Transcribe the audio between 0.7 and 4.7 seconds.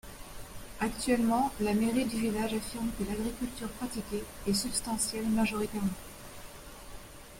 Actuellement, la mairie du village affirme que l'agriculture pratiquée est